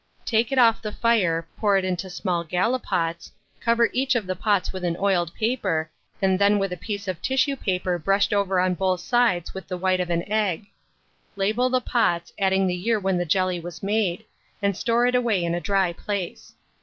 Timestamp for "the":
0.81-0.91, 4.25-4.35, 9.67-9.77, 11.69-11.81, 12.65-12.73, 13.19-13.25